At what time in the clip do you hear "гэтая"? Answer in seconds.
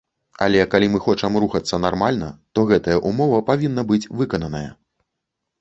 2.71-2.97